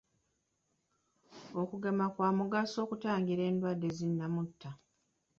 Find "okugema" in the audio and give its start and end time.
1.61-2.05